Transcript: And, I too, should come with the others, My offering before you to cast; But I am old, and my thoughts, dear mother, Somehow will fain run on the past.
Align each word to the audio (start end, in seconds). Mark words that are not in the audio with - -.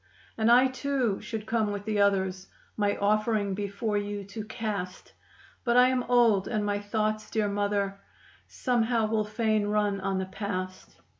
And, 0.35 0.51
I 0.51 0.65
too, 0.65 1.21
should 1.21 1.45
come 1.45 1.71
with 1.71 1.85
the 1.85 1.99
others, 2.01 2.47
My 2.75 2.97
offering 2.97 3.53
before 3.53 3.99
you 3.99 4.23
to 4.29 4.43
cast; 4.45 5.13
But 5.63 5.77
I 5.77 5.89
am 5.89 6.01
old, 6.09 6.47
and 6.47 6.65
my 6.65 6.79
thoughts, 6.79 7.29
dear 7.29 7.47
mother, 7.47 7.99
Somehow 8.47 9.05
will 9.05 9.23
fain 9.25 9.67
run 9.67 9.99
on 10.01 10.17
the 10.17 10.25
past. 10.25 10.95